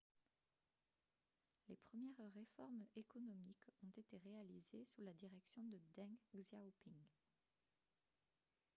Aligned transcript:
les 1.69 1.77
premières 1.77 2.33
réformes 2.33 2.81
économiques 2.95 3.67
ont 3.83 3.91
été 3.95 4.17
réalisées 4.17 4.83
sous 4.83 5.03
la 5.03 5.13
direction 5.13 5.61
de 5.61 5.79
deng 5.95 6.15
xiaoping 6.33 7.03